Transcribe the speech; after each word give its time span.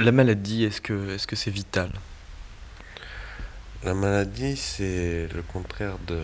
La 0.00 0.12
maladie, 0.12 0.62
est-ce 0.62 0.80
que 0.80 1.34
c'est 1.34 1.50
vital? 1.50 1.90
La 3.82 3.94
maladie, 3.94 4.56
c'est 4.56 5.26
le 5.34 5.42
contraire 5.42 5.98
de 6.06 6.20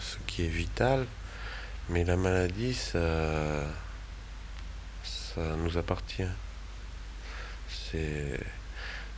ce 0.00 0.18
qui 0.26 0.44
est 0.44 0.50
vital, 0.50 1.06
mais 1.88 2.04
la 2.04 2.18
maladie, 2.18 2.74
ça, 2.74 3.64
ça 5.02 5.56
nous 5.56 5.78
appartient. 5.78 6.28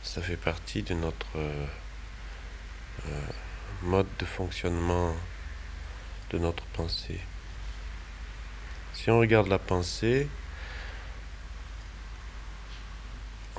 Ça 0.01 0.21
fait 0.21 0.37
partie 0.37 0.81
de 0.81 0.93
notre 0.93 1.35
euh, 1.35 1.65
mode 3.83 4.07
de 4.17 4.23
fonctionnement 4.23 5.13
de 6.29 6.37
notre 6.37 6.63
pensée. 6.67 7.19
Si 8.93 9.11
on 9.11 9.19
regarde 9.19 9.49
la 9.49 9.59
pensée, 9.59 10.29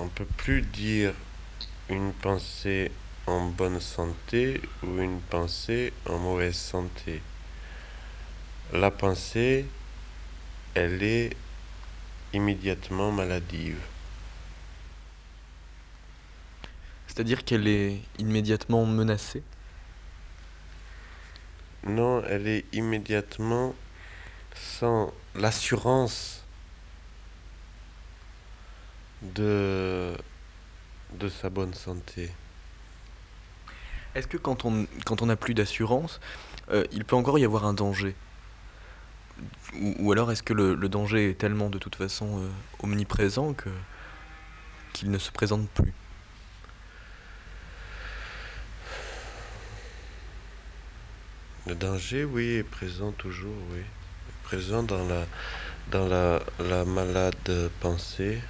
on 0.00 0.08
peut 0.08 0.24
plus 0.24 0.62
dire 0.62 1.12
une 1.90 2.12
pensée 2.12 2.90
en 3.26 3.46
bonne 3.46 3.80
santé 3.80 4.60
ou 4.82 4.98
une 4.98 5.20
pensée 5.20 5.92
en 6.06 6.18
mauvaise 6.18 6.56
santé. 6.56 7.20
La 8.72 8.90
pensée, 8.90 9.66
elle 10.74 11.02
est 11.02 11.36
immédiatement 12.32 13.12
maladive. 13.12 13.80
C'est-à-dire 17.06 17.44
qu'elle 17.44 17.68
est 17.68 18.00
immédiatement 18.18 18.86
menacée? 18.86 19.42
Non, 21.84 22.22
elle 22.26 22.46
est 22.46 22.64
immédiatement 22.72 23.74
sans 24.54 25.12
l'assurance 25.34 26.44
de, 29.22 30.12
de 31.14 31.28
sa 31.28 31.50
bonne 31.50 31.74
santé. 31.74 32.30
Est-ce 34.14 34.26
que 34.26 34.36
quand 34.36 34.64
on 34.64 34.86
quand 35.04 35.22
on 35.22 35.26
n'a 35.26 35.36
plus 35.36 35.54
d'assurance, 35.54 36.20
euh, 36.70 36.84
il 36.92 37.04
peut 37.04 37.16
encore 37.16 37.38
y 37.38 37.44
avoir 37.44 37.64
un 37.64 37.74
danger? 37.74 38.14
Ou, 39.74 39.94
ou 39.98 40.12
alors 40.12 40.32
est-ce 40.32 40.42
que 40.42 40.52
le, 40.52 40.74
le 40.74 40.88
danger 40.88 41.30
est 41.30 41.38
tellement 41.38 41.70
de 41.70 41.78
toute 41.78 41.94
façon 41.94 42.40
euh, 42.40 42.48
omniprésent 42.82 43.54
que 43.54 43.70
qu'il 44.92 45.10
ne 45.10 45.18
se 45.18 45.30
présente 45.30 45.68
plus? 45.70 45.92
Le 51.66 51.74
danger, 51.74 52.24
oui, 52.24 52.54
est 52.54 52.64
présent 52.64 53.12
toujours, 53.12 53.54
oui. 53.70 53.80
Est 53.80 54.42
présent 54.42 54.82
dans 54.82 55.06
la, 55.06 55.24
dans 55.92 56.08
la, 56.08 56.40
la 56.58 56.84
malade 56.84 57.70
pensée. 57.80 58.40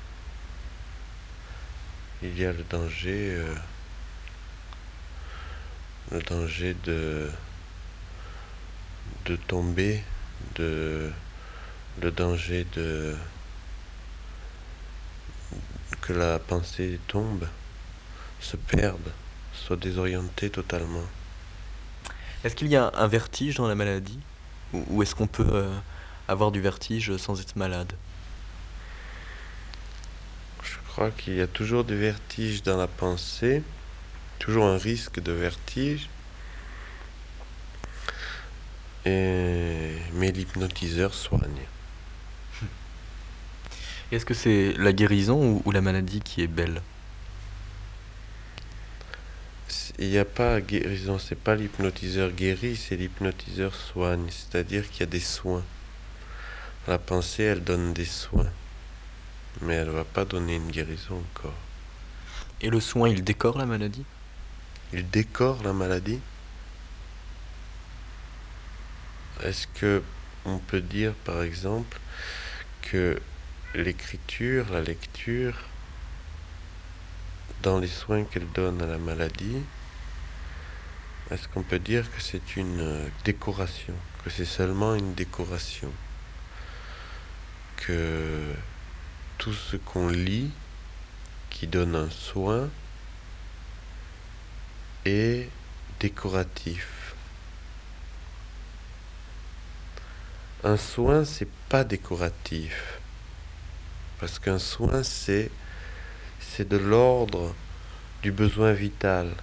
Il 2.23 2.39
y 2.39 2.45
a 2.45 2.53
le 2.53 2.63
danger, 2.65 3.35
euh, 3.35 3.55
le 6.13 6.21
danger 6.21 6.77
de, 6.85 7.31
de 9.25 9.37
tomber, 9.37 10.03
le 10.59 11.13
danger 12.11 12.67
de 12.75 13.17
que 16.01 16.13
la 16.13 16.39
pensée 16.39 16.98
tombe, 17.09 17.47
se 18.41 18.57
perde, 18.57 19.13
soit 19.53 19.77
désorientée 19.77 20.51
totalement. 20.51 21.05
Est-ce 22.43 22.57
qu'il 22.57 22.69
y 22.69 22.77
a 22.77 22.91
un 22.95 23.07
vertige 23.07 23.57
dans 23.57 23.69
la 23.69 23.75
maladie? 23.75 24.19
Ou, 24.73 25.03
est-ce 25.03 25.15
qu'on 25.15 25.27
peut 25.27 25.47
euh, 25.53 25.77
avoir 26.29 26.53
du 26.53 26.61
vertige 26.61 27.17
sans 27.17 27.41
être 27.41 27.57
malade? 27.57 27.93
Crois 30.91 31.10
qu'il 31.10 31.36
y 31.36 31.41
a 31.41 31.46
toujours 31.46 31.84
des 31.84 31.96
vertiges 31.96 32.62
dans 32.62 32.77
la 32.77 32.86
pensée, 32.86 33.62
toujours 34.38 34.64
un 34.64 34.77
risque 34.77 35.20
de 35.20 35.33
vertige. 35.33 36.08
Et... 39.06 39.96
Mais 40.14 40.33
l'hypnotiseur 40.33 41.14
soigne. 41.14 41.62
Est-ce 44.12 44.27
que 44.27 44.34
c'est 44.34 44.74
la 44.77 44.92
guérison 44.92 45.40
ou, 45.40 45.62
ou 45.64 45.70
la 45.70 45.80
maladie 45.80 46.20
qui 46.20 46.42
est 46.42 46.48
belle? 46.48 46.83
Il 49.98 50.08
n'y 50.08 50.18
a 50.18 50.24
pas 50.24 50.61
guérison, 50.61 51.18
c'est 51.18 51.39
pas 51.39 51.55
l'hypnotiseur 51.55 52.33
guérit, 52.33 52.74
c'est 52.74 52.96
l'hypnotiseur 52.96 53.74
soigne, 53.74 54.29
c'est-à-dire 54.30 54.90
qu'il 54.90 55.00
y 55.00 55.02
a 55.05 55.06
des 55.06 55.20
soins. 55.20 55.64
La 56.89 56.98
pensée, 56.98 57.45
elle 57.45 57.62
donne 57.62 57.92
des 57.92 58.06
soins, 58.06 58.50
mais 59.62 59.74
elle 59.74 59.88
ne 59.88 59.92
va 59.92 60.05
pas 60.05 60.24
donner 60.24 60.56
une 60.56 60.70
guérison 60.70 61.22
encore. 61.33 61.58
Et 62.61 62.70
le 62.70 62.80
soin, 62.80 63.08
il 63.08 63.24
décore 63.24 63.58
la 63.58 63.66
maladie? 63.66 64.05
Il 64.92 65.08
décore 65.08 65.62
la 65.62 65.72
maladie? 65.72 66.20
Est-ce 69.42 69.66
que 69.66 70.02
on 70.44 70.58
peut 70.58 70.80
dire 70.80 71.12
par 71.24 71.42
exemple 71.42 71.98
que 72.83 73.20
l'écriture, 73.74 74.66
la 74.72 74.80
lecture, 74.80 75.55
dans 77.62 77.78
les 77.78 77.88
soins 77.88 78.24
qu'elle 78.24 78.50
donne 78.52 78.80
à 78.82 78.86
la 78.86 78.98
maladie, 78.98 79.58
est-ce 81.30 81.46
qu'on 81.48 81.62
peut 81.62 81.78
dire 81.78 82.11
que 82.11 82.20
c'est 82.20 82.56
une 82.56 83.11
décoration, 83.24 83.94
que 84.24 84.30
c'est 84.30 84.44
seulement 84.44 84.94
une 84.94 85.14
décoration, 85.14 85.92
que 87.77 88.52
tout 89.40 89.55
ce 89.55 89.78
qu'on 89.78 90.08
lit 90.08 90.51
qui 91.48 91.67
donne 91.67 91.96
un 91.96 92.11
soin 92.11 92.68
est 95.06 95.48
décoratif. 95.98 97.14
Un 100.62 100.77
soin, 100.77 101.24
c'est 101.24 101.48
pas 101.70 101.84
décoratif. 101.84 103.00
Parce 104.18 104.39
qu'un 104.39 104.58
soin, 104.58 105.02
c'est 105.02 105.50
c'est 106.39 106.68
de 106.68 106.77
l'ordre 106.77 107.55
du 108.23 108.33
besoin 108.33 108.73
vital. 108.73 109.34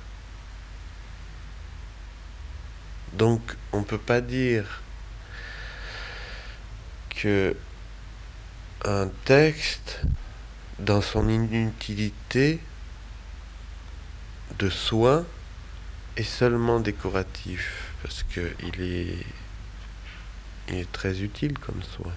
Donc, 3.14 3.42
on 3.72 3.80
ne 3.80 3.84
peut 3.84 3.98
pas 3.98 4.22
dire 4.22 4.84
que 7.10 7.56
un 8.86 9.08
texte, 9.26 10.02
dans 10.80 11.02
son 11.02 11.28
inutilité 11.28 12.60
de 14.60 14.70
soin, 14.70 15.26
est 16.16 16.24
seulement 16.24 16.80
décoratif, 16.80 17.94
parce 18.02 18.24
qu'il 18.24 18.82
est, 18.82 19.26
il 20.70 20.76
est 20.76 20.92
très 20.92 21.22
utile 21.22 21.58
comme 21.60 21.82
soin. 21.84 22.14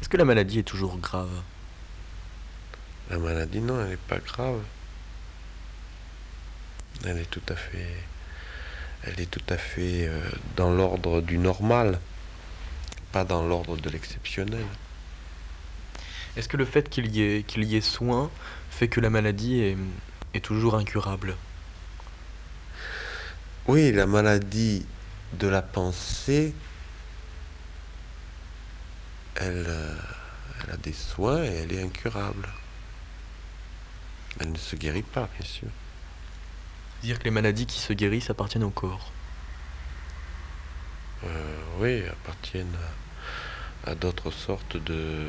Est-ce 0.00 0.08
que 0.08 0.16
la 0.16 0.24
maladie 0.24 0.58
est 0.58 0.64
toujours 0.64 0.98
grave? 0.98 1.42
La 3.10 3.18
maladie, 3.18 3.60
non, 3.60 3.80
elle 3.82 3.90
n'est 3.90 3.96
pas 3.96 4.18
grave. 4.18 4.62
Elle 7.04 7.18
est 7.18 7.30
tout 7.30 7.42
à 7.48 7.56
fait, 7.56 7.96
elle 9.04 9.20
est 9.20 9.30
tout 9.30 9.44
à 9.48 9.56
fait 9.56 10.06
euh, 10.06 10.20
dans 10.56 10.70
l'ordre 10.70 11.20
du 11.20 11.38
normal, 11.38 11.98
pas 13.12 13.24
dans 13.24 13.46
l'ordre 13.46 13.76
de 13.76 13.90
l'exceptionnel. 13.90 14.64
Est-ce 16.36 16.48
que 16.48 16.56
le 16.56 16.64
fait 16.64 16.88
qu'il 16.88 17.14
y 17.14 17.44
qu'il 17.44 17.64
y 17.64 17.76
ait 17.76 17.82
soin 17.82 18.30
fait 18.70 18.88
que 18.88 19.00
la 19.00 19.10
maladie 19.10 19.60
est, 19.60 19.76
est 20.34 20.44
toujours 20.44 20.76
incurable? 20.76 21.36
Oui, 23.68 23.92
la 23.92 24.06
maladie 24.06 24.86
de 25.34 25.46
la 25.46 25.62
pensée, 25.62 26.54
elle, 29.36 29.66
euh, 29.68 29.94
elle 30.64 30.74
a 30.74 30.76
des 30.76 30.92
soins 30.92 31.44
et 31.44 31.48
elle 31.48 31.72
est 31.72 31.82
incurable. 31.82 32.48
Elle 34.40 34.52
ne 34.52 34.58
se 34.58 34.74
guérit 34.76 35.02
pas, 35.02 35.28
bien 35.38 35.46
sûr. 35.46 35.68
Dire 37.02 37.18
que 37.18 37.24
les 37.24 37.30
maladies 37.30 37.66
qui 37.66 37.78
se 37.78 37.92
guérissent 37.92 38.30
appartiennent 38.30 38.64
au 38.64 38.70
corps? 38.70 39.12
Euh, 41.24 41.56
oui, 41.78 42.02
appartiennent 42.08 42.74
à, 42.74 43.01
à 43.84 43.94
d'autres 43.94 44.30
sortes 44.30 44.76
de, 44.76 45.26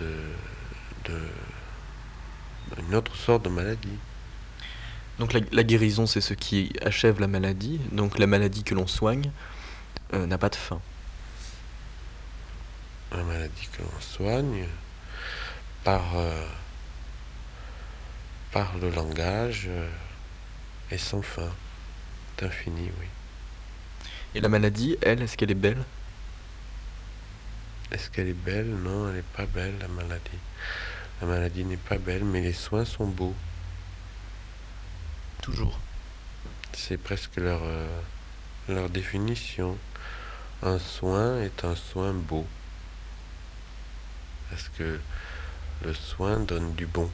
de, 0.00 0.14
de, 1.04 1.20
une 2.88 2.94
autre 2.94 3.16
sorte 3.16 3.44
de 3.44 3.48
maladie. 3.48 3.98
Donc 5.18 5.32
la, 5.32 5.40
la 5.52 5.64
guérison, 5.64 6.06
c'est 6.06 6.20
ce 6.20 6.34
qui 6.34 6.72
achève 6.82 7.20
la 7.20 7.26
maladie. 7.26 7.80
Donc 7.92 8.18
la 8.18 8.26
maladie 8.26 8.62
que 8.62 8.74
l'on 8.74 8.86
soigne 8.86 9.30
euh, 10.14 10.26
n'a 10.26 10.38
pas 10.38 10.48
de 10.48 10.56
fin. 10.56 10.80
La 13.12 13.22
maladie 13.22 13.68
que 13.72 13.82
l'on 13.82 14.00
soigne 14.00 14.66
par, 15.82 16.16
euh, 16.16 16.46
par 18.52 18.76
le 18.78 18.90
langage 18.90 19.66
euh, 19.68 19.88
est 20.90 20.98
sans 20.98 21.22
fin, 21.22 21.50
est 22.36 22.44
infini, 22.44 22.90
oui. 23.00 23.06
Et 24.34 24.40
la 24.40 24.48
maladie, 24.48 24.96
elle, 25.02 25.22
est-ce 25.22 25.36
qu'elle 25.36 25.50
est 25.50 25.54
belle? 25.54 25.82
Est-ce 27.90 28.10
qu'elle 28.10 28.28
est 28.28 28.34
belle? 28.34 28.68
Non, 28.68 29.08
elle 29.08 29.16
n'est 29.16 29.22
pas 29.22 29.46
belle, 29.46 29.74
la 29.80 29.88
maladie. 29.88 30.38
La 31.20 31.26
maladie 31.26 31.64
n'est 31.64 31.78
pas 31.78 31.96
belle, 31.98 32.24
mais 32.24 32.42
les 32.42 32.52
soins 32.52 32.84
sont 32.84 33.06
beaux. 33.06 33.34
Toujours. 35.40 35.80
C'est 36.74 36.98
presque 36.98 37.36
leur, 37.36 37.60
euh, 37.62 38.00
leur 38.68 38.90
définition. 38.90 39.78
Un 40.62 40.78
soin 40.78 41.40
est 41.40 41.64
un 41.64 41.74
soin 41.74 42.12
beau. 42.12 42.46
Parce 44.50 44.68
que 44.68 45.00
le 45.84 45.94
soin 45.94 46.40
donne 46.40 46.74
du 46.74 46.86
bon. 46.86 47.10